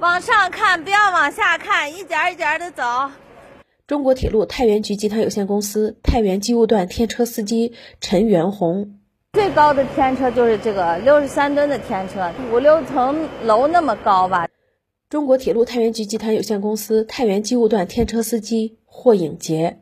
[0.00, 2.84] 往上看，不要往下看，一点一点的走。
[3.84, 9.00] 中国铁路太原局集团有限公司太原机务段天车司机陈元红。
[9.32, 14.46] 最高的天车就是这个六十三吨的天车，五六层楼那么高吧。
[15.10, 19.80] 中国铁路太原局集团有限公司太原机务段天车司机霍颖杰。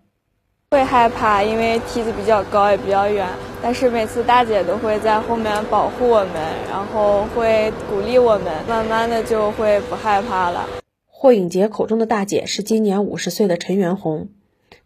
[0.73, 3.25] 会害怕，因为梯子比较高也比较远，
[3.63, 6.35] 但是每次大姐都会在后面保护我们，
[6.69, 10.69] 然后会鼓励我们，慢慢的就会不害怕了。
[11.07, 14.31] 霍颖杰口中的大姐是今年五十岁的陈元红，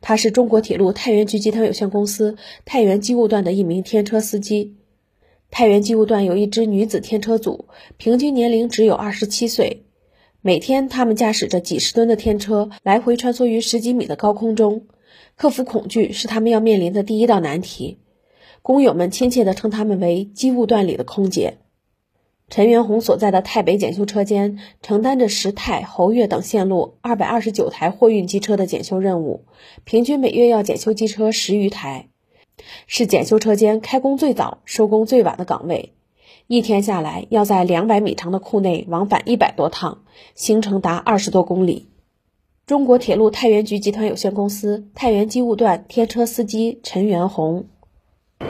[0.03, 4.77] 她是中国铁路太原局集团有限公司太原机务段的一名天车司机。
[5.51, 9.87] 太原机务段有一支女子天车组，平均年龄只有二十七岁，
[10.43, 14.83] 每天他们驾驶着几十吨的天车，来回穿梭于十几米的高空中。
[15.41, 17.97] 克服恐惧是他们要面临的第一道难题。
[18.61, 21.57] 工友们亲切地称他们为“机务段里的空姐”。
[22.51, 29.47] 陈元红所在的太北检修车间承担着石太、侯岳等线路二百二十九台货运机车的检修任务，
[29.85, 32.11] 平均每月要检修机车十余台，
[32.87, 35.95] 是检修车间开工最早、收工最晚的岗位。
[36.49, 40.03] 一天下来，要在两百米长的库内往返一百多趟，
[40.35, 41.89] 行程达二十多公里。
[42.71, 47.65] 中国铁路太原局集团有限公司太原机务段天车司机陈元红，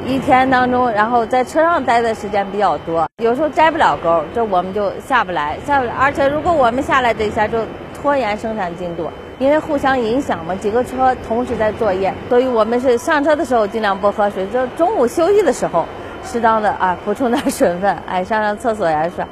[0.06, 5.94] 一天当中，然后在车上待的时间比较多，有时候摘不了钩，这我们就下不来，下不来。
[5.94, 15.86] 而且如果我们下来这一下，就拖延生产进度，因为互相影响嘛，几个车同时在作业，所以我们是上车的时候尽量不喝水，就中午休息的时候，
[16.22, 19.26] 适当的啊补充点水分，哎上上厕所呀是。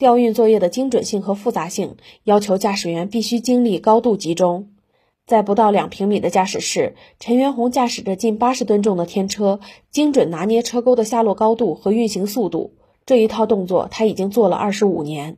[0.00, 4.70] 调运作业的精准性和复杂性要求驾驶员必须精力高度集中。
[5.26, 12.72] 在不到两平米的驾驶室，陈元红驾驶着近八十吨重的天车，精准拿捏车钩的下落高度和运行速度。
[13.04, 15.36] 这一套动作他已经做了二十五年。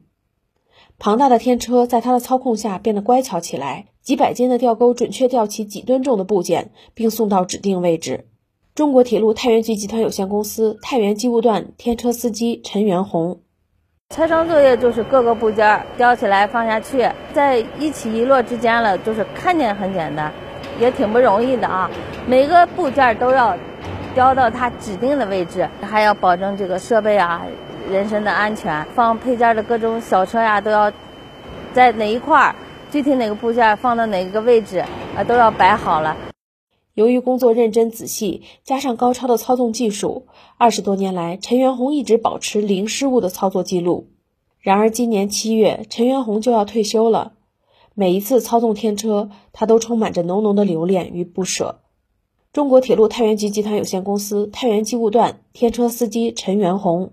[0.96, 8.28] 庞大的天车在他的操控下变得乖巧起来，几百斤的吊钩准确吊起几吨重的部件，并送到指定位置。
[8.76, 13.40] 中国铁路太原局集团有限公司太原机务段天车司机陈元红。
[14.12, 20.30] 拆装作业就是各个部件吊起来放下去，在一起一落之间了，就是看见很简单，
[20.78, 21.90] 也挺不容易的啊。
[22.26, 23.56] 每个部件都要
[24.14, 27.40] 吊到它指定的位置，还要保证这个设备啊、
[27.90, 28.84] 人身的安全。
[28.94, 30.92] 放配件的各种小车呀，都要
[31.72, 32.54] 在哪一块儿，
[32.90, 34.84] 具体哪个部件放到哪个位置
[35.16, 36.14] 啊，都要摆好了。
[36.94, 40.26] 由于工作认真仔细，加上高超的操纵技术，
[40.58, 44.08] 二十多年来，陈元红一直保持零失误的操作记录。
[44.60, 47.32] 然而，今年七月，陈元红就要退休了。
[47.94, 51.80] 每一次操纵天车，他都充满着浓浓的留恋与不舍。
[52.52, 57.12] 中国铁路太原局集团有限公司太原机务段天车司机陈元红，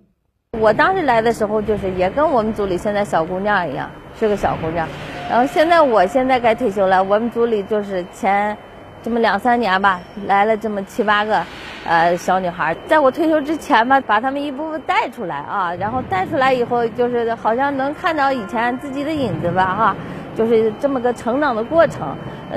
[0.60, 4.86] 我当时来的时候，就是也跟我们组里现在小姑娘一样，是个小姑娘。
[5.30, 7.02] 然后现在，我现在该退休了。
[7.02, 8.58] 我们组里就是前。
[9.02, 11.42] 这么两三年吧，来了这么七八个，
[11.86, 19.96] 呃，小女孩，在我退休之前吧，把她们一部分带出来啊，然后带出来以后，就是好像能看到以前自己的影子吧，哈，
[20.36, 22.16] 就是这么个成长的过程。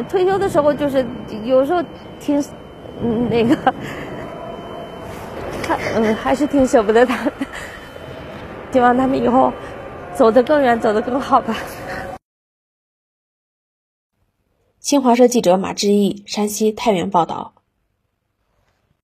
[0.08, 1.06] 退休的时候就是
[1.44, 1.82] 有时候
[2.18, 2.42] 挺，
[3.30, 3.56] 那个，
[5.68, 7.16] 还嗯还是挺舍不得他，
[8.72, 9.52] 希望他们以后
[10.14, 11.54] 走得更远，走得更好吧。
[14.82, 17.52] 新华社记者马志毅，山西太原报道。